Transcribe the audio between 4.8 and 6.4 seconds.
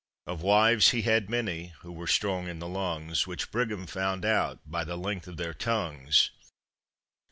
the length of their tongues.